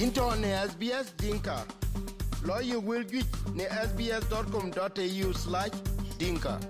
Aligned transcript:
into 0.00 0.22
ne 0.36 0.48
SBS 0.68 1.16
Dinka. 1.16 1.66
Lawyer 2.44 2.78
will 2.78 3.02
get 3.04 3.26
ne 3.54 3.64
sbs.com.au 3.64 5.32
slash 5.32 5.72
dinka. 6.18 6.60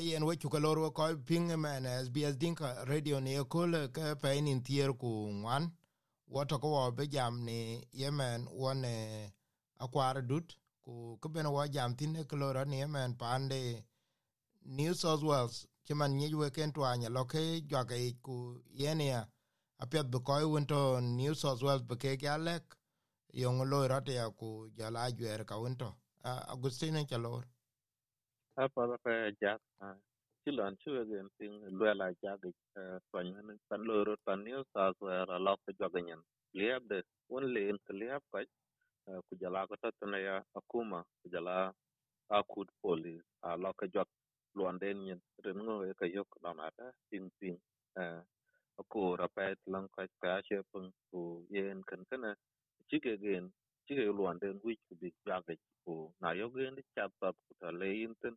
yen 0.00 0.24
we 0.24 0.36
chuka 0.36 0.58
lor 0.60 0.90
ko 0.92 1.16
ping 1.26 1.48
man 1.60 1.84
SBS 1.84 2.38
Dinka 2.38 2.84
radio 2.86 3.18
ne 3.20 3.36
ko 3.44 3.66
ke 3.92 4.14
pe 4.20 4.40
nin 4.40 4.62
tier 4.62 4.92
ku 4.92 5.28
ngwan 5.32 5.70
woto 6.28 6.58
ko 6.60 6.90
be 6.90 7.06
jam 7.06 7.44
ne 7.44 7.82
yemen 7.92 8.46
one 8.52 9.32
akwar 9.80 10.26
dut 10.26 10.54
ku 10.84 11.18
ke 11.20 11.28
ben 11.32 11.46
wa 11.52 11.66
jam 11.66 11.94
tin 11.96 12.12
ne 12.12 12.24
klora 12.24 12.64
ne 12.66 12.78
yemen 12.78 13.14
pande 13.14 13.82
New 14.64 14.94
South 14.94 15.22
Wales 15.22 15.66
chiman 15.86 16.12
nyi 16.16 16.34
we 16.34 16.50
ken 16.50 16.72
twanya 16.72 17.08
loke 17.10 17.60
jwake 17.68 18.16
ku 18.22 18.60
yenia 18.72 19.26
apiat 19.82 20.06
be 20.10 20.18
koy 20.18 20.44
wonto 20.44 21.00
New 21.00 21.34
South 21.34 21.62
Wales 21.62 21.82
be 21.82 21.96
ke 21.96 22.16
galek 22.20 22.62
yong 23.32 23.64
lo 23.70 23.88
rate 23.88 24.12
ya 24.14 24.30
ku 24.30 24.68
jala 24.76 25.10
jwer 25.12 25.44
ka 25.44 25.56
wonto 25.56 25.96
Agustine 26.22 27.06
chalor. 27.08 27.44
Apa 28.56 28.86
da 28.86 28.96
pa 29.00 29.10
ja 29.40 29.56
ci 30.44 30.50
lon 30.52 30.76
ci 30.76 30.90
wegen 30.90 31.28
ping 31.38 31.64
lwela 31.72 32.12
jagi 32.22 32.52
kwan 33.10 33.32
pan 33.68 33.80
loro 33.84 34.16
pan 34.24 34.44
new 34.44 34.62
south 34.72 34.96
where 35.00 35.24
a 35.28 35.38
lot 35.38 35.58
of 35.68 35.74
joganyan 35.78 36.20
liab 36.54 36.82
de 36.88 37.02
won 37.28 37.44
in 37.56 37.78
ke 37.86 37.92
liab 37.92 38.22
ka 38.32 38.44
ku 39.28 39.36
jala 39.40 39.66
ko 39.66 39.76
tatana 39.82 40.18
ya 40.18 40.42
akuma, 40.54 41.04
ku 41.22 41.28
jala 41.32 41.72
akut 42.30 42.68
police, 42.82 43.24
a 43.42 43.56
lo 43.56 43.72
ka 43.72 43.86
jot 43.86 44.08
luan 44.54 44.78
den 44.78 45.00
yin 45.06 45.20
ren 45.44 45.56
ngo 45.56 45.84
e 45.88 45.92
ka 45.94 46.06
yok 46.06 46.28
na 46.42 46.52
mata 46.52 46.92
ping 47.10 47.30
ping 47.40 47.58
ko 48.92 49.16
ra 49.20 49.28
pa 49.36 49.54
lang 49.72 49.88
ka 49.96 50.04
ka 50.22 50.42
che 50.48 50.58
pung 50.72 50.90
ku 51.10 51.46
yen 51.50 51.82
kan 51.88 52.02
kana 52.10 52.30
ci 52.90 52.98
ke 53.04 53.16
gen 53.24 53.50
cái 53.88 53.98
ke 53.98 54.04
luan 54.18 54.38
den 54.42 54.60
wi 54.64 54.74
ku 54.88 54.96
bi 55.00 55.10
jagi 55.26 55.56
ku 55.84 55.94
na 56.22 56.30
yo 56.40 56.46
gen 56.56 56.76
chat 56.96 57.10
pat 57.20 57.34
ku 57.48 57.52
ta 57.60 57.70
le 57.80 57.88
yin 58.00 58.32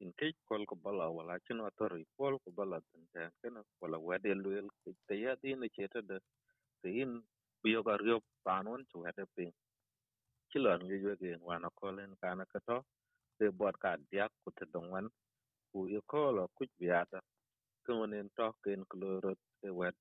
in 0.00 0.12
kai 0.20 0.32
kol 0.48 0.62
ko 0.70 0.76
bala 0.84 1.10
wala 1.10 1.38
chin 1.46 1.58
wa 1.64 1.70
tori 1.78 2.04
kol 2.18 2.38
ko 2.44 2.50
bala 2.58 2.78
tan 2.92 3.02
tan 3.14 3.30
kana 3.42 3.60
wala 3.82 3.98
wade 4.08 4.30
luel 4.44 4.68
te 5.08 5.14
ya 5.24 5.34
din 5.42 5.62
che 5.76 5.88
ta 5.94 6.00
de 6.10 6.18
thì 6.82 6.90
in 7.02 7.12
biyo 7.64 7.80
ga 7.88 7.96
ryo 8.04 8.16
panon 8.46 8.80
chu 8.90 9.02
hade 9.06 9.24
ping 9.36 9.52
chilon 10.50 10.80
ge 10.90 10.96
ye 11.06 11.14
ge 11.22 11.32
wa 11.48 11.58
na 11.62 11.68
kolen 11.80 12.12
kana 12.22 12.44
ka 12.52 12.60
to 12.68 12.78
te 13.38 13.46
bot 13.60 13.76
ka 13.84 13.92
dia 14.10 14.26
ku 14.44 14.50
te 14.58 14.64
dong 14.74 14.90
wan 14.94 15.06
ku 15.72 15.78
yo 15.94 16.00
ko 16.12 16.22
lo 16.36 16.44
ku 16.56 16.64
biata 16.80 17.20
ko 17.86 18.06
nen 18.12 18.28
to 18.36 18.46
ken 18.64 18.82
kloro 18.90 19.32
te 19.62 19.68
wet 19.80 19.96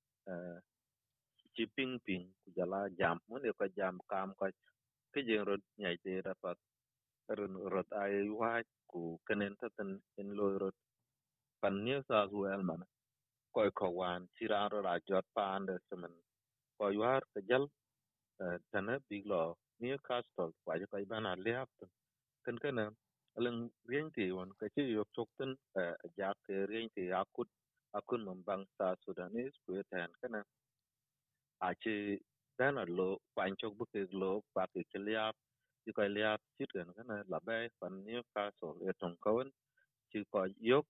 chi 1.56 1.66
ping 1.76 1.94
ping 2.06 2.26
ku 2.44 2.50
jala 2.58 2.82
jam 3.00 3.18
mon 3.30 3.44
ko 3.60 3.68
jam 3.78 3.96
kam 4.12 4.30
ko 4.40 4.48
ke 5.14 5.22
je 5.28 5.38
ro 5.48 5.56
nyai 5.80 5.98
te 6.04 6.22
ra 6.28 6.52
run 7.30 7.56
rot 7.74 7.90
ai 8.04 8.30
wa 8.30 8.62
ku 8.92 9.20
kenen 9.28 9.56
ta 9.60 9.68
tan 9.78 9.92
in 10.22 10.30
lo 10.38 10.72
pan 11.62 11.76
New 11.86 12.02
South 12.10 12.32
Wales 12.34 12.64
man 12.66 12.84
koy 13.56 13.70
ko 13.80 13.90
wan 14.00 14.28
ci 14.38 14.48
ran 14.52 14.70
ra 14.72 14.96
jot 15.10 15.26
pande 15.36 15.76
semen 15.90 16.14
ko 16.80 16.90
yar 17.00 17.22
ke 17.34 17.42
jal 17.50 17.66
tane 18.74 18.96
big 19.10 19.26
lo 19.28 19.58
Newcastle 19.82 20.52
kwa 20.66 20.80
je 20.80 20.86
koy 20.92 21.06
bana 21.12 21.36
liap 21.46 21.70
ken 22.46 22.58
ken 22.64 22.80
leng 23.46 23.60
rien 23.90 24.08
ti 24.16 24.32
won 24.38 24.50
ke 24.60 24.66
ci 24.76 24.82
yok 24.98 25.10
tok 25.16 25.30
ten 25.40 25.52
ja 26.18 26.30
ke 26.46 26.56
rien 26.72 26.90
ti 26.96 27.04
akut 27.22 27.50
akun 27.98 28.22
mambang 28.28 28.66
sa 28.78 28.96
Sudanese 29.06 29.58
ku 29.66 29.74
tan 29.92 30.12
kana 30.22 30.42
achi 31.62 31.96
ci 32.18 32.24
dana 32.60 32.86
lo 32.88 33.18
kwan 33.36 33.56
chok 33.60 33.74
bu 33.78 33.86
ke 33.94 34.02
lo 34.22 34.42
pa 34.54 34.64
ke 34.74 35.00
liap 35.08 35.36
ci 35.84 35.92
koy 35.98 36.10
liap 36.18 36.40
chit 36.58 36.70
gan 36.76 36.90
kana 36.98 37.16
la 37.32 37.40
bay 37.48 37.70
pan 37.80 37.94
ni 38.06 38.16
ka 38.36 38.44
so 38.60 38.68
e 38.90 38.92
tong 39.02 39.18
kawon 39.26 39.50
chi 40.12 40.20
ko 40.32 40.42
yok 40.72 40.86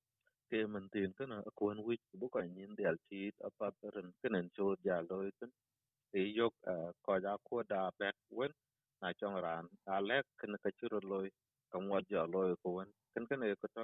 ke 0.50 0.60
man 0.74 0.86
tin 0.94 1.12
kana 1.20 1.38
akun 1.50 1.80
wich 1.88 2.04
bu 2.20 2.30
ko 2.34 2.40
nyin 2.42 2.76
del 2.80 2.98
ti 3.10 3.22
apa 3.48 3.66
ren 3.96 4.10
kenen 4.22 4.48
cho 4.56 4.66
ja 4.86 4.98
loy 5.10 5.30
tin 5.40 5.52
e 6.20 6.22
yok 6.40 6.54
ko 7.06 7.14
ja 7.26 7.34
ko 7.48 7.64
da 7.72 7.82
back 8.00 8.16
wen 8.38 8.52
na 9.02 9.14
chong 9.20 9.38
ran 9.46 9.66
a 9.94 10.02
lek 10.10 10.26
kana 10.40 10.58
ka 10.64 10.70
chiro 10.80 11.00
loy 11.12 11.28
ka 11.72 11.78
ngot 11.80 12.06
ja 12.14 12.24
loy 12.36 12.52
ko 12.64 12.70
wen 12.78 12.90
kan 13.14 13.24
ken 13.30 13.44
e 13.44 13.56
ko 13.62 13.68
to 13.76 13.84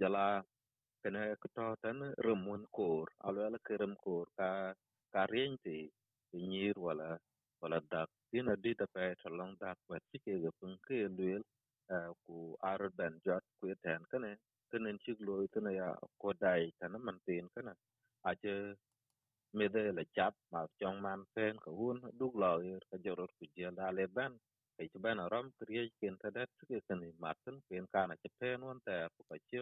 jala 0.00 0.24
ken 1.06 1.16
e 1.22 1.36
ko 1.42 1.48
to 1.56 1.66
tan 1.82 2.00
rumun 2.26 2.62
kor 2.76 3.06
alo 3.26 3.46
la 3.54 3.58
kerem 3.68 3.94
kor 4.04 4.26
ka 4.38 4.50
ka 5.14 5.22
rien 5.32 5.54
ti 5.64 5.78
nyir 6.52 6.76
wala 6.86 7.10
wala 7.62 7.78
dak 7.92 8.10
ina 8.38 8.54
di 8.64 8.72
cái 8.80 8.88
pe 8.94 9.04
to 9.22 9.30
long 9.38 9.54
dak 9.62 9.78
wa 9.90 9.98
ti 10.10 10.18
ke 10.24 10.34
ga 10.44 10.50
pun 10.60 10.72
ke 10.86 10.98
luel 11.18 11.42
ku 12.26 12.36
aro 12.72 12.88
ben 12.98 13.14
jot 13.26 13.44
ku 13.60 13.66
ten 13.84 14.02
kene 14.12 14.32
tenen 14.72 14.98
chik 15.04 15.18
lo 15.26 15.34
tene 15.54 15.72
ya 15.80 15.88
ko 16.22 16.30
dai 16.44 16.64
tan 16.80 16.94
man 17.06 17.18
tin 17.26 17.46
kana 17.54 17.74
a 18.28 18.32
che 18.42 18.54
me 19.58 19.66
de 19.74 19.84
la 19.98 20.04
chat 20.16 20.34
ma 20.52 20.60
chong 20.80 20.98
man 21.06 21.20
pen 21.34 21.54
ko 21.64 21.70
un 21.88 21.98
duk 22.20 22.34
lo 22.42 22.52
yer 22.68 22.82
ka 22.90 22.96
jorot 23.04 23.32
ku 23.38 23.44
je 23.56 23.68
la 23.78 23.86
le 23.98 24.06
ban 24.16 24.32
ke 24.76 24.84
che 24.92 24.98
ban 25.04 25.18
ram 25.32 25.46
kriye 25.58 25.82
ken 26.00 26.14
ta 26.22 26.28
dat 26.36 26.50
ke 26.68 26.78
ken 26.88 26.98
ni 27.02 27.10
matan 27.24 27.56
ken 27.68 27.84
kana 27.94 28.14
che 28.22 28.30
pen 28.40 28.60
won 28.66 28.78
ta 28.86 28.96
phải 29.16 29.26
ka 29.30 29.36
che 29.50 29.58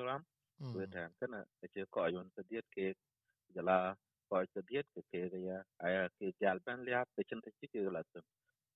ku 0.72 0.86
tan 0.94 1.10
kana 1.20 1.40
che 1.74 1.84
ko 1.94 2.06
yon 2.16 2.30
ta 2.36 2.42
diet 2.50 2.66
ke 2.76 2.94
jala 3.54 3.96
ko 4.28 4.44
ta 4.54 4.60
diet 4.70 4.86
ke 4.94 5.02
ke 5.10 5.20
ya 5.48 5.58
aya 5.86 6.08
ke 6.18 6.32
jal 6.40 6.58
ban 6.66 6.84
lia 6.86 7.04
pe 7.16 7.22
chen 7.28 7.40
ta 7.44 7.50
chi 7.60 7.66
ke 7.72 7.80
la 7.96 8.02
tum 8.12 8.24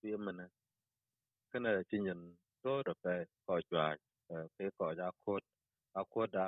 wi 0.03 0.17
mana 0.27 0.47
kana 1.53 1.71
chin 1.91 2.07
yin 2.09 2.23
to 2.63 2.83
da 2.87 2.95
pe 3.05 3.15
ko 3.47 3.55
jwa 3.71 3.87
ke 4.59 4.67
ko 4.79 4.87
ja 4.99 5.09
ko 5.25 5.39
a 6.01 6.03
ko 6.15 6.27
da 6.37 6.47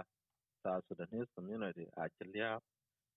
South 0.65 0.85
Sudanese 0.89 1.29
community 1.37 1.87
actually 1.99 2.43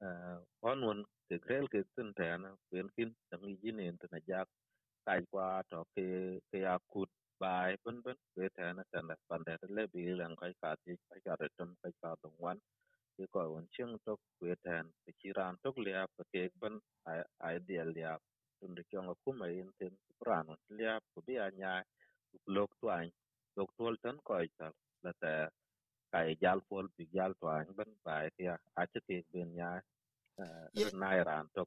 uh, 0.06 0.38
on 0.64 0.82
one 0.92 1.04
ke 1.30 1.38
grel 1.46 1.68
ke 1.74 1.82
tin 1.98 2.14
tana 2.20 2.52
kwen 2.72 2.90
kin 2.98 3.12
tangi 3.32 3.56
jini 3.64 3.88
intana 3.92 4.20
jak 4.30 4.48
kai 5.08 5.22
kwa 5.32 5.64
to 5.72 5.84
ke 5.96 6.06
ke 6.52 6.60
akut 6.76 7.10
bai 7.42 7.78
ben 7.86 8.02
ben 8.06 8.18
ke 8.36 8.50
tana 8.58 8.84
tana 8.92 9.16
pande 9.30 9.54
le 9.76 9.84
bi 9.94 10.04
lang 10.20 10.36
kai 10.42 10.54
ka 10.62 10.76
ti 10.86 10.94
kai 11.10 11.22
ka 11.26 11.34
retum 11.42 11.70
kai 11.84 11.94
ka 12.02 12.16
dong 12.24 12.36
wan 12.46 12.60
ke 13.18 13.26
ko 13.34 13.42
won 13.54 13.66
chiang 13.74 13.94
to 14.06 14.14
ke 14.40 14.56
tan 14.66 14.86
ke 15.06 15.12
chiran 15.22 15.56
to 15.64 15.70
le 15.86 15.94
ap 16.04 16.12
ke 16.34 16.42
ben 16.62 16.76
ideal 17.56 17.92
ya 18.04 18.14
tun 18.60 18.76
de 18.78 18.84
kyong 18.90 19.10
ku 19.26 19.32
mai 19.40 19.54
in 19.62 19.72
tin 19.80 19.94
pran 20.20 20.48
le 20.78 20.86
ap 20.96 21.04
ku 21.16 21.20
bi 21.28 21.36
anya 21.48 21.74
lok 22.56 22.72
twan 22.82 23.08
lok 23.58 23.70
tol 23.78 23.96
tan 24.04 24.18
ko 24.28 24.36
ta 24.60 24.68
la 25.06 25.14
ta 25.22 25.34
kai 26.14 26.30
jal 26.44 26.60
pol 26.70 26.86
bi 26.98 27.06
jal 27.16 27.34
twan 27.42 27.66
ben 27.78 27.92
bai 28.06 28.26
ya 28.48 28.56
a 28.82 28.84
che 28.92 29.00
ke 29.08 29.18
ben 29.34 29.50
nya 29.58 29.72
na 31.02 31.10
iran 31.22 31.46
to 31.56 31.64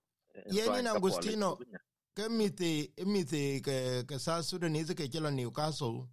yenin 0.56 0.88
agustino 0.96 1.50
ke 2.16 2.28
mithi 2.38 2.72
mithi 3.14 3.44
ke 3.66 3.76
ke 4.08 4.16
sa 4.26 4.42
sudanese 4.42 4.94
ke 4.98 5.08
chelo 5.12 5.30
newcastle. 5.30 6.08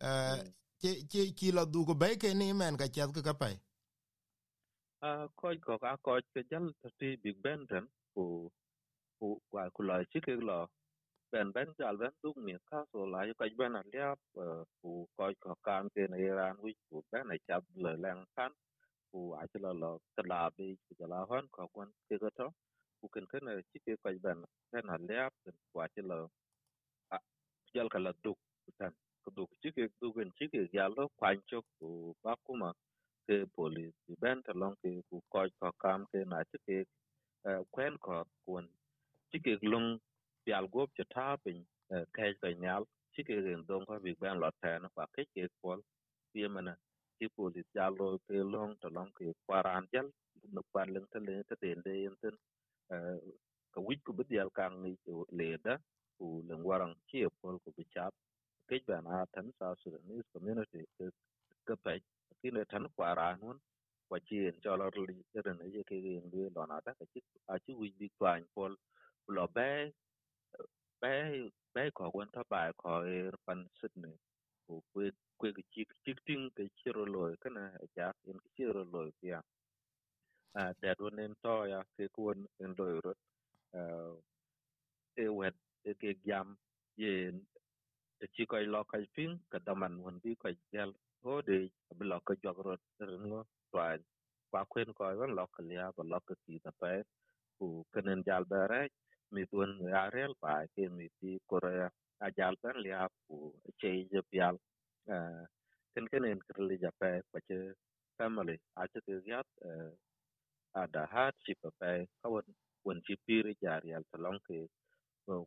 Uh 0.00 0.38
che 0.80 1.06
che 1.08 1.32
kilo 1.34 1.64
dugo 1.66 1.94
be 1.94 2.16
ke 2.18 2.34
ni 2.34 2.52
men 2.52 2.76
ka 2.76 2.86
chat 2.88 3.10
ka 3.24 3.34
pai 3.34 3.56
a 5.02 5.28
ko 5.40 5.48
ko 5.66 5.78
ka 5.78 5.96
ko 6.04 6.18
ke 6.34 6.42
jal 6.50 6.66
ti 6.98 7.16
big 7.22 7.36
ben 7.44 7.66
ten 7.70 7.86
ku 8.14 8.24
ku 9.18 9.28
kwa 9.50 9.70
ku 9.74 9.82
la 9.88 9.96
chi 10.12 10.20
ke 10.26 10.34
lo 10.48 10.60
ben 11.32 11.52
ben 11.54 11.68
jal 11.78 11.96
ben 12.02 12.12
dug 12.22 12.36
mi 12.46 12.54
ka 12.70 12.84
so 12.92 13.06
la 13.12 13.20
ka 13.38 13.46
ben 13.58 13.76
a 13.80 13.82
lia 13.92 14.10
ku 14.82 14.92
ko 15.16 15.24
ko 15.42 15.54
kan 15.66 15.90
ke 15.94 16.08
ne 16.10 16.18
iran 16.28 16.56
wi 16.64 16.72
ku 16.90 17.04
ben 17.12 17.30
a 17.34 17.36
chat 17.46 17.62
le 17.84 17.92
lang 18.04 18.22
kan 18.36 18.52
ku 19.12 19.20
a 19.40 19.44
chelo 19.52 19.72
lo 19.82 19.92
ka 20.16 20.22
la 20.32 20.40
bi 20.56 20.68
ku 20.86 20.92
la 21.12 21.20
hon 21.30 21.44
ko 21.54 21.68
kon 21.74 21.90
ke 22.08 22.16
ko 22.22 22.30
to 22.38 22.48
ku 23.02 23.08
ken 23.14 23.26
ken 23.32 23.46
chi 23.72 23.78
ke 23.86 23.94
ko 24.02 24.10
ben 24.26 24.40
ben 24.72 24.86
a 24.96 24.98
lia 25.08 25.26
ku 25.72 25.80
a 25.84 25.88
chelo 25.96 26.18
a 27.16 27.18
jal 27.74 27.88
ka 27.94 27.98
duk 27.98 28.16
dug 28.24 28.38
tan 28.80 28.92
ku 29.24 29.30
duk 29.38 29.50
chi 29.62 29.70
ke 29.76 29.84
dugen 30.02 30.30
chi 30.38 30.46
ke 30.52 30.60
jal 30.74 30.92
lo 30.98 31.04
ku 31.78 31.88
ba 32.24 32.34
kuma 32.46 32.70
ke 33.26 33.36
police 33.56 33.94
di 34.08 34.14
ben 34.22 34.38
ta 34.46 34.52
long 34.62 34.76
ke 34.82 34.90
ku 35.10 35.16
ko 35.32 35.40
ko 35.60 35.68
kam 35.82 36.00
ke 36.12 36.20
na 36.32 36.38
chi 36.50 36.58
ke 36.66 36.78
kwen 37.74 37.94
ko 38.06 38.16
kun 38.46 38.66
chi 39.30 39.38
ke 39.44 39.52
lung 39.72 39.88
pial 40.44 40.66
gop 40.74 40.90
cha 40.98 41.04
ta 41.14 41.26
pin 41.44 41.60
ke 42.16 42.26
ke 42.42 42.48
nyal 42.64 42.84
chi 43.14 43.22
ke 43.28 43.34
ren 43.46 43.62
dong 43.68 43.84
ko 43.88 43.94
bi 44.04 44.12
ben 44.22 44.36
lot 44.42 44.54
ta 44.62 44.78
na 44.82 44.88
kwa 44.94 45.06
ke 45.16 45.22
ke 45.34 45.42
pol 45.62 45.80
bi 46.34 46.48
mana 46.54 46.74
chi 47.18 47.26
police 47.36 47.68
ja 47.76 47.86
ke 48.28 48.36
long 48.54 48.72
ta 48.82 48.88
long 48.96 49.10
ke 49.18 49.26
kwaran 49.46 49.84
jal 49.92 50.08
no 50.56 50.62
kwan 50.72 50.88
leng 50.94 51.06
ta 51.12 51.18
le 51.26 51.34
ta 51.48 51.56
den 51.62 51.78
de 51.86 51.92
yen 52.04 52.16
ku 54.12 54.16
bi 54.18 54.24
dial 54.30 54.50
kang 54.58 54.76
ni 54.84 54.92
le 55.40 55.48
ku 56.18 56.26
leng 56.48 56.64
warang 56.68 56.94
chi 57.08 57.20
pol 57.42 57.56
ku 57.64 57.70
bi 57.76 57.84
chap 57.94 58.12
ke 58.68 58.76
ben 58.88 59.06
a 59.16 59.26
tan 59.34 59.48
sa 59.58 59.74
sudanese 59.82 60.26
community 60.34 60.82
ke 60.98 61.74
pe 61.84 61.94
kine 62.42 62.62
tan 62.72 62.84
kwaran 62.96 63.38
hun 63.42 63.58
kwa 64.08 64.18
chien 64.28 64.54
cho 64.64 64.76
lo 64.80 64.86
ri 64.96 65.04
ren 65.46 65.60
ye 65.74 65.82
ke 65.90 65.96
ren 66.06 66.24
le 66.32 66.42
lo 66.56 66.62
na 66.70 66.80
ta 66.86 66.92
ke 66.98 67.20
a 67.52 67.54
chi 67.64 67.72
wi 67.80 67.88
bi 68.00 68.08
twan 68.18 68.42
pol 68.54 68.72
lo 69.36 69.46
be 69.56 69.68
be 71.02 71.12
be 71.74 71.82
ko 71.96 72.10
wen 72.14 72.28
ta 72.34 72.42
ba 72.50 72.62
ko 72.82 72.92
er 73.18 73.34
pan 73.46 73.60
sydney 73.80 74.16
ku 74.66 74.74
kwe 74.92 75.06
kwe 75.40 75.48
ki 75.56 75.64
chik 75.74 75.90
chik 76.04 76.18
ting 76.28 76.44
ke 76.56 76.64
chiro 76.80 77.04
loy 77.14 77.32
kana 77.42 77.64
ja 77.96 78.08
in 78.30 78.38
ki 78.44 78.50
chiro 78.56 78.82
loy 78.94 79.10
ya 79.32 79.40
a 80.60 80.62
de 80.82 80.90
do 80.98 81.06
nen 81.18 81.34
to 81.44 81.54
ya 81.72 81.80
ke 81.96 82.04
kun 82.16 82.38
en 82.64 82.72
loy 82.78 82.94
ro 83.04 83.12
e 83.74 85.28
wet 85.28 85.56
e 85.84 85.94
ke 86.00 86.10
jam 86.26 86.56
yen 87.02 87.36
te 88.20 88.26
chi 88.34 88.44
ko 88.50 88.56
lo 88.74 88.82
ka 88.90 88.98
ping 89.16 89.34
ka 89.52 89.58
da 89.66 89.74
man 89.74 89.94
won 90.04 90.16
bi 90.24 90.36
ko 90.42 90.48
jel 90.72 90.92
ho 91.24 91.42
de 91.48 91.58
bi 91.98 92.04
lo 92.12 92.18
ko 92.26 92.34
jog 92.44 92.58
ro 92.66 92.74
ngo 93.26 93.40
twa 93.70 93.86
kwa 94.50 94.62
kwen 94.72 94.90
ko 94.96 95.04
wan 95.20 95.32
lo 95.38 95.46
ka 95.54 95.62
lia 95.68 95.86
ba 95.96 96.02
lo 96.12 96.18
ka 96.28 96.34
ti 96.46 96.54
ta 96.64 96.72
pe 96.80 96.92
ku 97.58 97.66
kenen 97.92 98.20
jal 98.28 98.44
ba 98.52 98.60
re 98.72 98.82
mi 99.34 99.42
tuan 99.50 99.72
ya 99.94 100.02
rel 100.14 100.34
ba 100.42 100.54
ke 100.74 100.84
mi 100.96 101.06
ti 101.20 101.30
ko 101.48 101.56
re 101.64 101.76
a 102.26 102.28
jal 102.38 102.54
ban 102.62 102.76
lia 102.84 103.08
ku 103.26 103.36
che 103.80 103.90
je 104.12 104.20
pial 104.30 104.56
ken 105.94 106.06
kenen 106.12 106.40
krili 106.48 106.76
ja 106.84 106.90
pe 107.00 107.10
kwa 107.30 107.40
che 107.48 107.58
family. 108.18 108.56
A 108.80 108.82
che 108.92 109.00
te 109.06 109.14
yat 109.30 109.48
a 110.80 110.82
hat 111.14 111.34
chi 111.44 111.54
pa 111.62 111.70
pe 111.80 111.92
ka 112.22 112.28
won 112.86 112.98
won 112.98 112.98
chi 113.06 113.14
piri 113.26 113.54
jar 113.62 113.82
yal 113.92 114.04
ta 114.12 114.18
long 114.24 114.40
ke 114.46 114.58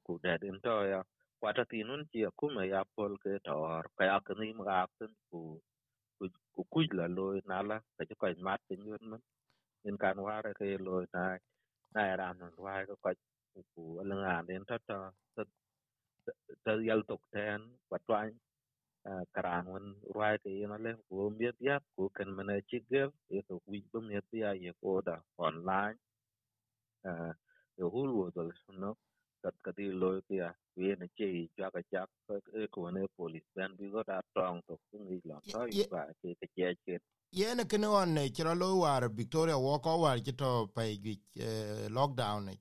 ku 0.05 0.13
da 0.23 0.33
den 0.43 0.57
to 0.65 0.75
ya 0.93 1.01
kwata 1.41 1.63
tinun 1.71 2.03
chi 2.11 2.19
kuma 2.39 2.63
ya 2.73 2.81
pol 2.95 3.13
ke 3.23 3.31
tor 3.47 3.83
ka 3.97 4.03
ya 4.11 4.17
kni 4.27 4.49
ma 4.59 4.65
tin 4.99 5.11
ku 5.31 5.39
ku 6.55 6.61
ku 6.73 6.79
la 6.99 7.07
loy 7.17 7.37
nala 7.51 7.77
ka 7.97 8.03
che 8.09 8.15
ko 8.21 8.27
mat 8.47 8.61
tin 8.69 8.81
yun 8.89 9.03
man 9.11 9.21
in 9.87 9.97
kan 10.03 10.17
ware 10.27 10.51
ke 10.59 10.67
loy 10.87 11.05
na 11.15 11.23
na 11.95 12.01
ran 12.21 12.35
non 12.41 12.53
wa 12.65 12.75
ko 12.89 12.95
ko 13.03 13.61
ku 13.73 13.83
la 14.09 14.15
ngan 14.21 14.43
den 14.49 14.63
ta 14.69 14.77
ta 14.87 14.97
ta 16.65 16.71
yal 16.89 17.01
tok 17.09 17.23
ten 17.33 17.61
kwa 17.89 18.25
karan 19.35 19.65
wan 19.67 19.85
ruai 20.15 20.37
ke 20.43 20.49
yin 20.59 20.71
ale 20.77 20.91
ku 21.09 21.27
miet 21.37 21.57
ya 21.59 21.77
ko 21.95 22.07
kan 22.15 22.29
mana 22.37 22.55
chigel 22.69 23.11
ye 23.33 23.41
ku 23.47 23.59
wi 23.67 23.79
bo 23.91 23.99
miet 24.09 24.25
ya 24.33 24.51
ye 24.63 24.71
ko 24.81 25.01
da 25.07 25.17
online 25.37 25.97
e 27.05 27.83
hul 27.83 28.09
wo 28.17 28.29
dol 28.35 28.51
no 28.77 28.97
kat 29.41 29.55
ka 29.61 29.71
di 29.71 29.91
lo 29.91 30.21
ke 30.27 30.35
ya 30.41 30.49
we 30.75 30.95
na 30.99 31.05
che 31.15 31.49
ja 31.57 31.69
ka 31.69 31.81
ja 31.91 32.05
e 32.53 32.67
ko 32.67 32.89
ne 32.89 33.07
police 33.15 33.47
ben 33.55 33.75
bi 33.77 33.89
go 33.89 34.03
da 34.03 34.21
tong 34.33 34.61
to 34.67 34.79
ku 34.89 34.97
ngi 34.99 35.21
la 35.25 35.39
to 35.39 35.65
i 35.67 35.87
ba 35.87 36.05
ke 36.21 36.35
ke 36.39 36.47
che 36.55 36.77
che 36.85 36.99
yene 37.31 37.65
kene 37.65 37.85
on 37.87 38.13
ne 38.13 38.29
chira 38.29 38.53
lo 38.53 38.77
war 38.77 39.09
victoria 39.09 39.57
wo 39.57 39.79
ko 39.79 39.97
war 40.03 40.19
to 40.21 40.67
pa 40.73 40.83
gi 41.03 41.19
lockdown 41.89 42.45
ne 42.45 42.55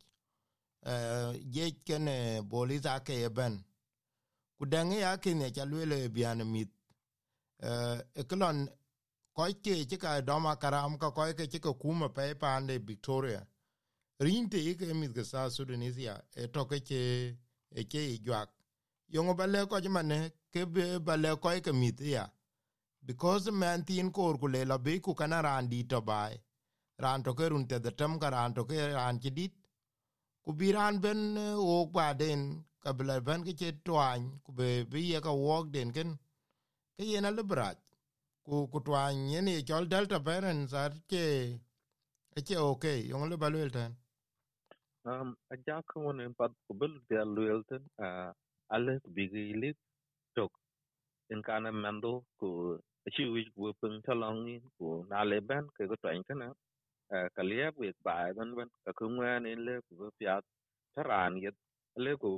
je 1.54 1.70
kene 1.84 2.42
police 2.48 2.86
ake 2.86 3.30
ben. 3.30 3.64
Ku 4.58 4.66
dɛŋi 4.66 4.98
ya 5.00 5.16
ke 5.18 5.34
ne 5.34 5.50
cha 5.50 5.64
lwele 5.64 6.08
bian 6.08 6.44
mit 6.46 6.70
e 8.14 8.22
klon 8.28 8.68
ko 9.32 9.42
ke 9.64 9.84
ti 9.88 9.96
ka 9.96 10.20
doma 10.20 10.56
karam 10.56 10.98
ka 10.98 11.10
ko 11.10 11.22
ke 11.34 11.48
ti 11.48 11.58
ka 11.58 11.72
kuma 11.72 12.08
pe 12.08 12.34
pande 12.34 12.78
victoria 12.78 13.42
rinte 14.18 14.58
ke 14.76 14.94
mit 14.94 15.12
ke 15.12 15.24
sa 15.24 15.48
sudanisia 15.48 16.22
e 16.36 16.48
toke 16.48 16.82
che 16.82 17.36
e 17.68 17.86
che 17.86 17.98
i 17.98 18.18
jwak. 18.18 18.48
Yongo 19.08 19.34
bale 19.34 19.66
ko 19.66 19.80
jmane 19.80 20.32
ke 20.52 20.66
be 20.66 21.00
bale 21.00 21.36
ko 21.36 21.48
ke 21.60 21.72
mit 21.72 22.00
ya. 22.00 22.26
Because 23.04 23.50
man 23.50 23.84
tin 23.84 24.10
kor 24.10 24.38
ku 24.38 24.46
le 24.48 24.64
la 24.64 24.78
be 24.78 25.00
ku 25.00 25.14
kana 25.14 25.42
ran 25.42 25.68
di 25.68 25.84
to 25.84 26.00
bai 26.00 26.40
ran 26.98 27.22
to 27.22 27.34
ke 27.34 27.48
run 27.50 27.66
te 27.66 27.78
de 27.78 27.90
tem 27.90 28.18
ka 28.18 28.28
ran 28.28 28.54
to 28.54 28.64
ke 28.64 28.94
ran 28.94 29.18
ti 29.18 29.30
dit. 29.30 29.52
Ku 30.44 30.52
bi 30.52 30.72
ran 30.72 31.00
ben 31.00 31.36
o 31.56 31.86
kwa 31.92 32.14
den 32.14 32.64
ka 32.80 32.92
bla 32.92 33.20
ben 33.20 33.42
ke 33.44 33.54
che 33.54 33.82
twan 33.82 34.40
ku 34.44 34.52
be 34.52 34.84
bi 34.84 35.00
ye 35.12 35.20
ka 35.20 35.32
wok 35.32 35.70
den 35.72 35.92
ken 35.92 36.18
ke 36.96 37.04
ye 37.04 37.20
na 37.20 37.30
librat 37.30 37.78
ku 38.44 38.68
ku 38.68 38.78
twan 38.80 39.28
ye 39.28 39.40
ni 39.40 39.62
chol 39.64 39.88
delta 39.88 40.20
parents 40.20 40.72
ar 40.72 40.92
ke 41.10 41.58
che 42.46 42.56
okay 42.56 42.98
yong 43.10 43.28
le 43.30 43.36
balwel 43.36 43.70
tan 43.70 43.96
um 45.06 45.36
a 45.52 45.56
ja 45.66 45.82
ko 45.88 46.00
won 46.06 46.20
en 46.20 46.34
pat 46.40 46.52
ko 46.66 46.72
bel 46.80 46.94
de 47.10 47.18
loyalten 47.36 47.82
a 48.06 48.08
ale 48.74 48.94
bigi 49.16 49.44
lik 49.62 49.76
tok 50.36 50.52
en 51.32 51.42
kana 51.48 51.70
mando 51.72 52.12
ku 52.40 52.48
chi 53.14 53.24
wi 53.34 53.42
wo 53.62 53.68
pung 53.80 53.98
talong 54.06 54.46
in 54.54 54.62
ku 54.78 54.86
na 55.10 55.24
le 55.30 55.38
ban 55.48 55.64
ke 55.76 55.82
ko 55.90 55.96
twany 56.02 56.22
kana 56.28 56.46
ka 57.36 57.42
bu 57.76 57.82
ek 57.90 57.96
bai 58.06 58.30
ban 58.38 58.50
ban 58.56 58.70
ka 58.84 58.92
kung 58.98 59.16
wa 59.20 59.30
en 59.52 59.60
le 59.66 59.74
ko 59.88 60.10
pya 60.18 60.34
taran 60.94 61.32
yet 61.44 61.56
le 62.04 62.12
ku 62.22 62.30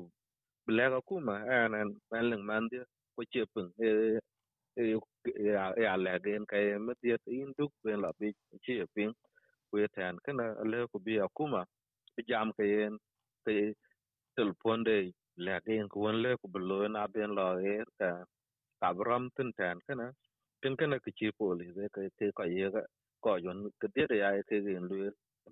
ble 0.66 0.84
ko 0.94 1.00
ku 1.08 1.16
ma 1.28 1.36
an 1.58 1.74
an 1.80 1.88
ban 2.10 2.24
leng 2.30 2.44
man 2.50 2.64
dia 2.72 2.84
ko 3.16 3.22
che 3.32 3.42
pung 3.54 3.70
e 3.86 3.88
e 4.80 4.84
ya 5.50 5.64
ya 5.84 5.92
le 6.04 6.12
gen 6.24 6.44
ka 6.50 6.56
e 6.68 6.78
met 6.86 6.98
dia 7.02 7.16
in 7.40 7.50
duk 7.58 7.72
ben 7.84 8.00
la 8.04 8.10
bi 8.20 8.28
che 8.64 8.74
ping 8.94 9.14
ku 9.70 9.76
tan 9.96 10.14
kana 10.24 10.44
le 10.72 10.80
ku 10.92 10.98
bi 11.06 11.14
akuma 11.26 11.62
bi 11.66 11.75
jam 12.30 12.48
ka 12.58 12.64
yen 12.64 12.94
ke 13.46 13.54
telefon 14.36 14.84
de 14.88 15.12
le 15.46 15.54
gen 15.66 15.88
ko 15.92 16.00
won 16.04 16.16
le 16.24 16.32
ko 16.40 16.46
blo 16.54 16.78
na 16.88 17.06
ben 17.14 17.30
la 17.38 17.46
e 17.72 17.76
ka 18.00 18.10
ka 18.80 18.88
bram 18.98 19.24
tin 19.36 19.50
tan 19.58 19.78
kana 19.86 20.06
tin 20.62 20.74
kana 20.80 20.96
ke 21.04 21.10
chi 21.18 21.28
poli 21.38 21.66
de 21.76 21.86
ke 21.94 22.02
te 22.18 22.26
ka 22.38 22.44
ye 22.56 22.66
ga 22.74 22.82
ko 23.24 23.36
yon 23.46 23.58
ke 23.80 23.88
de 23.96 24.16
ya 24.22 24.30
ke 24.48 24.56
gen 24.66 24.84
lu 24.90 24.98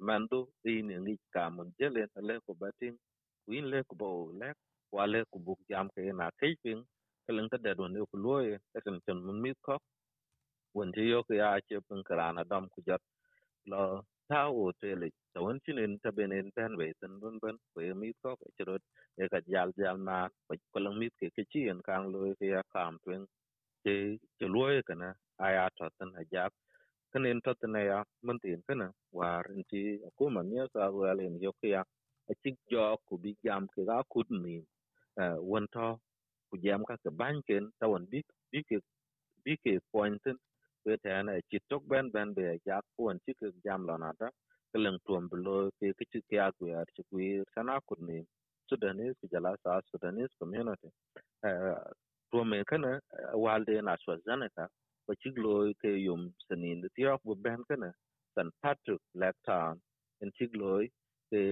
mando 0.09 0.41
in 0.73 0.89
ni 1.07 1.15
ka 1.35 1.45
mun 1.57 1.69
je 1.79 1.87
le 2.29 2.35
ko 2.47 2.53
batin 2.63 2.95
win 3.49 3.67
le 3.73 3.81
ko 3.89 3.95
bo 4.03 4.09
le 4.41 4.51
wale 4.97 5.21
ku 5.33 5.39
bu 5.47 5.55
jam 5.71 5.87
ke 5.95 6.03
na 6.21 6.27
kai 6.41 6.55
ping 6.63 6.83
keleng 7.27 7.51
ta 7.53 7.59
de 7.65 7.73
don 7.79 7.95
ku 8.13 8.17
loye 8.25 8.57
ta 8.73 8.79
tin 8.85 8.99
tin 9.07 9.19
mun 9.27 9.39
mi 9.45 9.53
ko 9.67 9.77
won 10.77 10.91
ti 10.95 11.03
yo 11.13 11.21
ke 11.29 11.35
ya 11.43 11.49
che 11.69 11.77
pin 11.89 12.01
kra 12.09 12.27
na 12.37 12.43
dam 12.51 12.65
ku 12.75 12.81
jat 12.89 13.03
lo 13.71 13.83
ta 14.29 14.49
o 14.51 14.73
te 14.81 14.91
le 15.01 15.09
ta 15.35 15.41
won 15.45 15.61
chin 15.65 15.79
en 15.85 15.99
ta 16.03 16.11
ben 16.17 16.33
tan 16.57 16.77
be 16.79 16.87
tan 17.01 17.13
bun 17.21 17.39
bun 17.43 17.57
ku 17.75 17.81
e 17.81 17.93
mi 18.01 18.13
ko 18.23 18.31
ke 18.41 18.49
chro 18.59 18.75
e 19.23 19.25
ka 19.33 19.41
jal 19.53 19.71
jal 19.79 19.99
na 20.09 20.17
ko 20.73 20.79
lang 20.85 20.97
mi 21.01 21.09
ke 21.19 21.27
ke 21.37 21.43
chi 21.53 21.61
en 21.73 21.81
kang 21.89 22.05
loye 22.13 22.35
ke 22.41 22.47
ya 22.55 22.63
kam 22.75 22.95
twen 23.05 23.23
che 23.85 23.95
che 24.39 24.47
loye 24.55 24.83
kana 24.89 25.09
aya 25.47 25.65
ta 25.79 25.87
tan 25.99 26.11
a 26.21 26.23
jak 26.33 26.53
kan 27.13 27.27
en 27.33 27.41
ta 27.45 27.53
tan 27.61 27.75
ya 27.91 27.99
mun 28.27 28.39
tin 28.43 28.63
kana 28.69 28.89
war 29.19 29.45
en 29.55 29.63
ti 29.71 29.81
ku 30.19 30.25
man 30.37 30.53
ya 30.59 30.65
sa 30.75 30.91
wa 30.99 31.13
le 31.19 31.25
yo 31.47 31.53
ke 31.61 31.69
ya 31.77 31.83
a 32.31 32.35
chik 32.43 32.57
jo 32.73 32.85
ku 33.09 33.15
bi 33.23 33.33
jam 33.45 33.63
ke 33.75 33.83
ga 33.89 33.99
kut 34.13 34.29
ni 34.45 34.57
won 35.51 35.67
to 35.75 35.89
ku 36.51 36.57
jam 36.65 36.81
ka 36.89 36.97
ke 37.05 37.11
ban 37.21 37.37
ken 37.49 37.65
ta 37.81 37.87
won 37.93 38.05
bi 38.13 38.21
bi 38.53 38.61
ke 38.69 38.77
bi 39.45 39.55
ke 39.65 39.73
point 39.93 40.23
we 40.87 40.97
ta 41.05 41.23
na 41.23 41.35
chi 41.51 41.59
tok 41.71 41.85
ben 41.93 42.11
ben 42.15 42.35
be 42.37 42.45
eh, 42.55 42.59
ja 42.67 42.81
ku 42.97 43.05
won 43.07 43.19
chi 43.27 43.33
ke 43.41 43.47
jam 43.65 43.87
la 43.89 43.97
na 44.05 44.11
ta 44.21 44.29
ke 44.73 44.79
tuom 45.07 45.29
blo 45.33 45.57
ke 45.81 45.93
ke 45.99 46.05
chi 46.13 46.21
ke 46.31 46.37
a 46.47 46.49
ku 46.59 46.67
ya 46.73 46.85
chi 46.95 47.03
ku 47.11 47.17
sana 47.55 47.81
ku 47.89 47.95
ni 48.09 48.19
sudanese 48.69 49.17
ku 49.21 49.27
jala 49.33 49.53
sa 49.65 49.81
sudanese 49.91 50.35
community. 50.41 50.91
Eh, 51.47 51.79
tuom 52.33 52.55
eh, 52.55 52.59
me 52.59 52.65
kana 52.71 52.93
walde 53.45 53.75
na 53.83 53.97
so 54.05 54.17
zanaka 54.27 54.65
ko 55.07 55.13
chi 55.23 55.31
lo 55.45 55.55
ke 55.83 55.91
yum 56.07 56.23
sanin 56.49 56.83
de 56.83 56.89
ti 56.97 57.07
ok 57.15 57.23
ben 57.45 57.61
kana 57.69 57.91
san 58.35 58.49
patrick 58.63 59.03
lecton 59.23 59.81
en 60.23 60.31
chi 60.37 60.47
lo 60.61 60.73
ke 61.31 61.43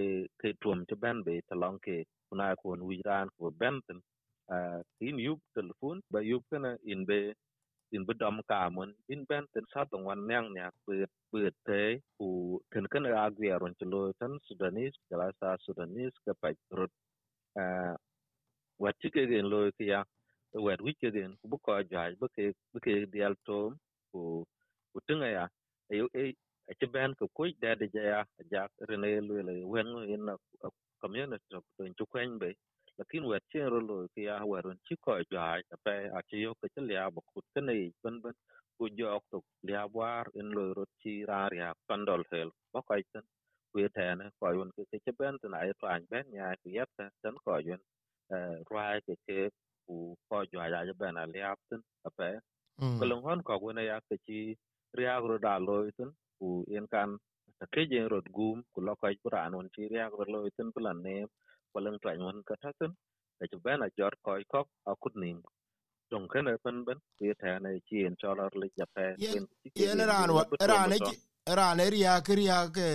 ke 0.41 0.49
tuom 0.61 0.79
te 0.89 0.95
ben 1.03 1.23
be 1.27 1.35
ta 1.49 1.55
ke 1.85 1.97
kuna 2.29 2.45
ko 2.61 2.69
wi 2.89 2.97
ran 3.09 3.29
ko 3.37 3.51
ben 3.61 3.81
in 5.01 5.19
yup 5.19 5.39
telefon, 5.57 6.01
ba 6.11 6.21
yup 6.23 6.43
kana 6.51 6.77
in 6.85 7.05
be 7.05 7.33
in 7.95 8.05
be 8.07 8.13
dom 8.21 8.41
ka 8.49 8.69
mon 8.75 8.91
in 9.13 9.25
ben 9.29 9.45
ten 9.53 9.65
sa 9.73 9.85
tong 9.91 10.05
wan 10.09 10.21
nyang 10.29 10.47
nya 10.55 10.67
pu 10.85 10.93
pu 11.31 11.37
te 11.67 11.81
ku 12.17 12.27
ken 12.73 12.85
kan 12.93 13.05
a 13.07 13.31
gwe 13.37 13.49
ron 13.61 13.75
chlo 13.79 14.01
tan 14.19 14.33
sudanis 14.47 14.95
kala 15.09 15.27
sa 15.39 15.57
sudanis 15.65 16.13
ka 16.25 16.33
pa 16.41 16.49
rot 16.77 16.93
wat 18.83 18.95
ti 19.01 19.09
ke 19.15 19.23
gen 19.31 19.47
lo 19.53 19.59
ke 19.77 19.85
ya 19.93 20.01
wat 20.65 20.81
wi 20.85 20.93
ke 21.01 21.09
gen 21.15 21.31
bu 21.49 21.57
ko 21.65 21.79
ja 21.91 22.03
bu 22.21 22.27
ke 22.35 22.45
bu 22.73 22.79
ke 22.85 22.93
dial 23.13 23.35
tom 23.47 23.71
ku 24.11 24.21
ku 24.93 24.99
tunga 25.07 25.27
ya 25.37 25.45
e 25.93 25.97
e 26.23 26.25
a 26.71 26.73
ci 26.79 26.85
ben 26.95 27.11
ko 27.19 27.25
ku 27.37 27.43
da 27.63 27.75
de 27.81 27.87
ja 27.95 28.03
ya 28.13 28.19
ja 28.51 28.63
rene 28.89 29.09
lo 29.27 29.35
le 29.49 29.55
wen 29.73 29.87
in 30.15 30.25
community 31.01 31.43
to 31.51 31.59
to 31.97 32.05
kwen 32.11 32.39
be 32.41 32.51
lakin 32.99 33.25
wet 33.31 33.43
chen 33.51 33.67
ro 33.73 33.79
lo 33.89 33.97
ki 34.15 34.23
ya 34.29 34.37
warun 34.51 34.77
chi 34.87 34.95
ko 35.05 35.13
jwa 35.31 35.47
pe 35.85 35.95
a 36.17 36.21
chi 36.29 36.37
yo 36.45 36.53
ke 36.61 36.67
lia 36.89 37.05
bo 37.15 37.21
kut 37.33 37.45
ke 37.55 37.61
nei 37.61 37.91
ben 38.03 38.15
ben 38.23 38.35
ku 38.77 38.89
jo 38.97 39.19
to 39.31 39.37
lia 39.67 39.83
war 39.97 40.25
in 40.39 40.47
lo 40.57 40.65
ro 40.77 40.85
chi 41.01 41.13
ra 41.31 41.41
ya 41.61 41.69
pandol 41.89 42.23
hel 42.31 42.49
bo 42.73 42.81
ko 42.87 42.93
iten 43.03 43.25
ku 43.73 43.77
te 43.97 44.07
ne 44.19 44.25
ko 44.39 44.47
yun 44.57 44.71
ke 44.77 44.83
ke 45.05 45.11
ben 45.19 45.35
ta 45.41 45.47
ai 45.61 45.71
twan 45.81 46.01
ben 46.11 46.25
ya 46.39 46.47
ku 46.63 46.69
yet 46.77 46.89
ta 46.97 47.05
ten 47.23 47.35
ko 47.45 47.57
yun 47.69 47.81
ra 48.73 48.85
ke 49.07 49.15
ke 49.27 49.39
ku 49.87 49.95
ko 50.29 50.37
jwa 50.51 50.65
ya 50.73 50.93
ben 51.01 51.17
a 51.23 51.25
lia 51.33 51.51
tin 51.69 51.81
a 52.07 52.11
pe 52.17 52.29
ko 52.99 53.03
lon 53.09 53.21
hon 53.25 53.39
ko 53.47 53.71
ne 53.77 53.83
ya 53.91 53.99
ke 54.09 54.17
chi 54.25 54.39
ria 54.97 55.15
ro 55.29 55.37
da 55.45 55.55
lo 55.67 55.77
iten 55.91 56.11
ku 56.39 56.49
in 56.77 56.87
kan 56.93 57.09
ke 57.73 57.81
je 57.91 58.01
ro 58.13 58.19
gum 58.37 58.59
ku 58.73 58.79
lo 58.87 58.93
ko 59.01 59.07
ra 59.35 59.43
non 59.53 59.67
chi 59.75 59.83
ria 59.93 60.05
ro 60.19 60.25
lo 60.33 60.39
iten 60.49 60.69
plan 60.75 60.99
ne 61.07 61.15
ko 61.73 61.79
leng 61.85 61.99
twa 62.01 62.13
nyon 62.21 62.43
ka 62.47 62.55
ta 62.61 62.71
tin 62.79 62.93
e 63.41 63.45
ju 63.51 63.57
bena 63.65 63.87
jor 63.97 64.13
ko 64.25 64.37
ko 64.53 64.61
akut 64.91 65.15
nim 65.23 65.41
dong 66.11 66.27
ken 66.31 66.45
ben 66.63 66.77
ben 66.85 66.99
ye 67.19 67.33
ta 67.41 67.59
na 67.59 67.69
chi 67.87 68.05
en 68.07 68.15
cholar 68.21 68.51
le 68.61 68.67
ja 68.77 68.85
pe 68.95 69.05
yen 69.17 69.99
ran 70.11 70.29
ran 70.71 70.91
ran 71.59 71.79
ria 71.93 72.13
kria 72.27 72.59
ke 72.77 72.87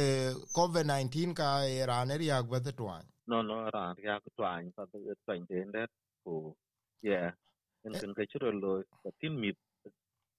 covid 0.56 0.86
19 0.86 1.34
ka 1.40 1.48
ran 1.90 2.10
ria 2.22 2.38
gwa 2.48 2.60
twa 2.78 2.96
no 3.30 3.42
no 3.42 3.56
ran 3.76 3.96
ria 3.98 4.20
ku 4.24 4.30
twa 4.36 4.52
pa 4.76 4.84
de 4.92 5.14
twa 5.24 5.34
den 5.50 5.68
det 5.76 5.90
ku 6.24 6.34
ye 7.08 7.20
en 7.84 7.92
ken 8.00 8.12
ke 8.18 8.24
chro 8.30 8.50
lo 8.62 8.72
tin 9.20 9.34
mi 9.42 9.50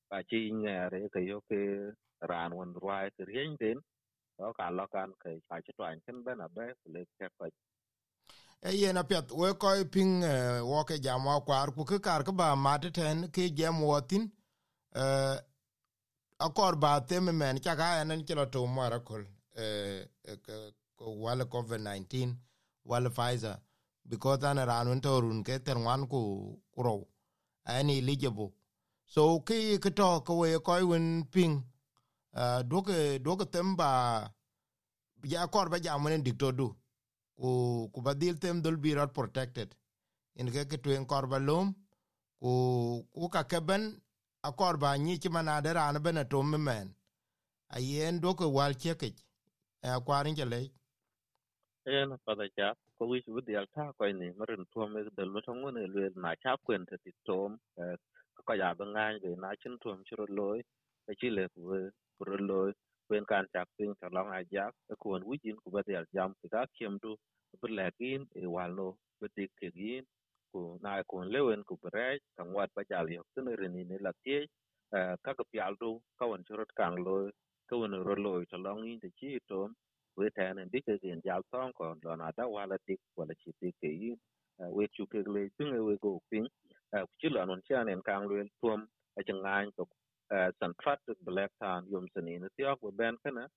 pa 0.10 0.18
chi 0.30 0.40
ngare 0.62 1.00
ke 1.14 1.20
yo 1.30 1.38
ke 1.50 1.62
ran 2.32 2.52
wan 2.58 2.74
ruai 2.82 3.06
ke 3.16 3.24
rien 3.32 3.56
den 3.62 3.78
có 4.38 4.54
cả 4.58 4.70
lo 4.78 4.86
can 4.94 5.12
ke 5.24 5.32
pa 5.50 5.60
chi 5.66 5.72
twa 5.78 5.96
ken 6.06 6.24
ben 6.26 6.40
abe 6.48 6.66
le 6.94 7.02
ke 7.20 7.28
pa 7.38 7.46
yen 8.64 8.98
apiath 8.98 9.32
we 9.32 9.50
kɔc 9.54 9.90
piŋ 9.94 10.10
wɔke 10.72 10.96
jam 11.04 11.26
wa 11.26 11.40
kuar 11.42 11.72
ku 11.76 11.84
ke 11.86 12.00
kar 12.00 12.24
ke 12.24 12.32
ba 12.32 12.56
mat 12.56 12.82
tɛn 12.82 13.32
ke 13.32 13.50
jem 13.58 13.76
wɔthin 13.82 14.32
akɔr 16.40 16.76
ba 16.80 17.00
them 17.08 17.26
mɛn 17.26 17.60
cak 17.64 17.80
aɛnɛn 17.80 18.26
ci 18.28 18.34
lɔ 18.34 18.52
tou 18.52 18.66
war 18.76 18.94
akol 18.94 19.24
wal 21.00 21.46
covid 21.46 21.82
19 21.82 22.38
wal 22.84 23.10
Pfizer. 23.10 23.58
Because 24.08 24.44
an 24.44 24.58
ran 24.58 24.90
wen 24.90 25.02
tɔ 25.02 25.22
run 25.22 25.44
ke 25.44 25.60
thɛr 25.64 25.78
ŋuan 25.78 26.10
ku 26.10 26.60
rou. 26.78 27.08
An 27.66 27.90
eligible 27.90 28.54
so 29.06 29.40
ke 29.40 29.80
ke 29.80 29.90
tɔ 29.90 30.24
ke 30.26 30.34
we 30.34 30.58
kɔc 30.58 30.88
wen 30.88 31.24
piŋ 31.32 31.64
doke 32.68 33.52
them 33.52 33.76
ba 33.76 34.30
akɔr 35.24 35.70
ba 35.70 35.80
jam 35.80 36.04
wen 36.04 36.24
dikto 36.24 36.52
du 36.52 36.76
ku 37.40 37.50
ku 37.94 38.00
badil 38.02 38.36
tem 38.44 38.62
dol 38.62 38.78
bi 38.78 38.94
rat 39.00 39.14
protected. 39.14 39.76
In 40.36 40.52
ke 40.52 40.66
ke 40.72 40.78
tuen 40.84 41.06
korba 41.06 41.40
lum, 41.48 41.76
ku 42.42 42.52
ku 43.16 43.30
ka 43.30 43.44
keben 43.52 43.84
a 44.44 44.52
korba 44.52 44.98
ni 44.98 45.18
ti 45.20 45.30
mana 45.30 45.52
manade 45.62 45.76
ran 45.76 46.04
bena 46.04 46.24
to 46.26 46.44
men. 46.44 46.96
A 47.76 47.80
yen 47.80 48.20
do 48.20 48.34
ko 48.36 48.50
wal 48.50 48.74
cheke 48.74 49.10
a 49.84 50.00
kwarin 50.02 50.36
ke 50.36 50.46
le 50.46 50.62
en 51.86 52.18
pa 52.26 52.36
da 52.36 52.46
cha 52.56 52.74
ko 52.98 53.06
wi 53.10 53.24
bu 53.26 53.42
dial 53.42 53.66
ta 53.76 53.92
ko 53.98 54.06
ni 54.12 54.28
marin 54.38 54.66
to 54.74 54.88
me 54.88 55.02
de 55.18 55.24
lo 55.26 55.40
to 55.42 55.54
ngone 55.54 55.84
le 55.96 56.04
na 56.16 56.36
cha 56.44 56.52
kwen 56.66 56.86
te 56.90 56.96
ti 57.04 57.12
tom 57.26 57.58
e, 57.82 57.84
ko 58.46 58.54
ya 58.62 58.74
ba 58.78 58.86
ngai 58.86 59.20
be 59.24 59.30
na 59.42 59.50
chin 59.62 59.78
to 59.82 59.96
mi 59.98 60.04
ro 60.20 60.26
loy 60.40 60.60
e 61.10 61.12
chi 61.20 61.30
le 61.38 61.44
ku 61.54 61.62
ro 62.28 62.38
loy 62.50 62.72
kwen 63.10 63.26
kan 63.32 63.46
chak 63.54 63.70
ping 63.78 63.96
ta 64.02 64.10
long 64.14 64.32
a 64.40 64.42
jak 64.54 64.74
ko 65.02 65.20
wi 65.30 65.38
jin 65.44 65.58
ku 65.64 65.72
ba 65.76 65.82
dial 65.88 66.06
jam 66.16 66.32
ta 66.54 66.66
kiem 66.80 67.00
du 67.04 67.18
bu 67.62 67.68
lekin 67.80 68.22
e 68.42 68.48
walo 68.56 68.90
bu 69.22 69.28
dik 69.38 69.52
ke 69.62 69.70
gin 69.78 70.06
ku 70.54 70.62
na 70.84 71.04
ku 71.10 71.18
lewen 71.36 71.64
ku 71.70 71.76
bre 71.84 72.10
kan 72.38 72.48
wat 72.58 72.72
ba 72.78 72.84
jal 72.92 73.08
yo 73.16 73.24
tin 73.36 73.48
rin 73.62 73.74
ni 73.90 73.98
la 74.08 74.14
tie 74.26 74.40
ka 75.26 75.32
ka 75.40 75.46
pial 75.54 75.74
du 75.82 75.92
ka 76.20 76.26
won 76.32 76.44
churut 76.48 76.72
kan 76.80 76.96
lo 77.08 77.16
ka 77.70 77.76
won 77.82 77.94
ro 78.08 78.16
lo 78.26 78.34
to 78.52 78.58
long 78.66 78.82
in 78.92 79.00
de 79.04 79.10
chi 79.20 79.32
to 79.50 79.60
we 80.18 80.28
ta 80.38 80.54
ne 80.58 80.64
dik 80.74 80.86
ke 80.88 80.96
gin 81.04 81.22
jal 81.28 81.44
ton 81.54 81.74
ko 81.78 81.86
lo 82.06 82.14
na 82.22 82.32
da 82.38 82.46
wala 82.56 82.78
dik 82.88 83.02
wala 83.18 83.36
chi 83.42 83.52
dik 83.62 83.76
ke 83.82 83.90
yin 84.02 84.18
we 84.78 84.86
chu 84.96 85.04
ke 85.12 85.20
le 85.36 85.44
ping 85.58 85.74
we 85.90 85.96
go 86.06 86.12
ping 86.32 86.48
ku 87.10 87.14
chi 87.22 87.30
lo 87.36 87.42
non 87.50 87.62
cha 87.68 87.80
nen 87.88 88.02
kan 88.08 88.22
lo 88.30 88.36
tuom 88.62 88.82
a 89.20 89.22
chang 89.28 89.42
ngan 89.46 89.72
to 89.78 89.84
san 90.60 90.74
fat 90.84 91.00
black 91.22 91.52
town 91.60 91.86
yum 91.92 92.08
sani 92.14 92.40
ne 92.40 92.48
tiok 92.58 92.80
we 92.82 92.92
ben 92.92 93.16
kana 93.24 93.48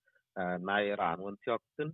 na 0.69 0.77
iran 0.93 1.21
won 1.21 1.37
tiok 1.45 1.63
tin 1.77 1.93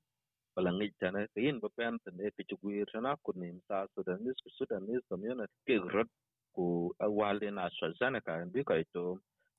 bala 0.57 0.71
ngi 0.73 0.89
tane 1.01 1.21
yin 1.37 1.61
ba 1.63 1.69
pen 1.77 1.99
tane 2.05 2.31
ke 2.37 2.43
chuguir 2.51 2.87
sana 2.93 3.17
ku 3.25 3.33
nim 3.41 3.57
sa 3.69 3.87
sudanis 3.95 4.39
ku 4.45 4.51
sudanis 4.59 5.03
community 5.11 5.55
ke 5.67 5.75
rot 5.95 6.09
ku 6.55 6.65
awale 7.07 7.49
na 7.51 7.67
AstraZeneca 7.69 8.33
bi 8.55 8.63
ko 8.69 8.75
to 8.95 9.05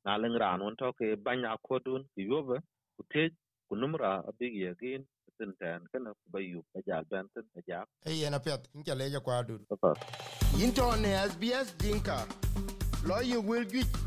na 0.05 0.17
leng 0.21 0.35
ran 0.41 0.59
won 0.65 0.75
to 0.81 0.91
ke 0.99 1.07
banya 1.25 1.55
ko 1.67 1.79
dun 1.85 2.03
ki 2.15 2.27
yoba 2.31 2.57
ku 2.97 3.03
te 3.13 3.23
ku 3.67 3.75
numra 3.81 4.11
abig 4.29 4.53
yagin 4.65 5.01
tin 5.37 5.51
tan 5.59 5.81
kana 5.91 6.11
ku 6.19 6.25
bayu 6.33 6.59
ba 6.73 6.79
jal 6.87 7.03
ben 7.11 7.25
tin 7.33 7.45
ba 7.55 7.61
ja 7.67 7.79
e 8.09 8.11
yen 8.21 8.33
apet 8.39 8.67
in 8.75 8.83
chale 8.87 9.05
ja 9.13 9.19
kwa 9.19 9.43
dun 9.47 9.61
pa 9.69 9.93
into 10.63 10.87
ne 11.03 11.11
SBS 11.31 11.67
dinka 11.83 12.19
lo 13.07 13.21
yu 13.21 13.41
will 13.41 13.65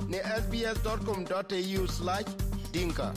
ne 0.08 0.18
sbs.com.au/dinka 0.18 3.12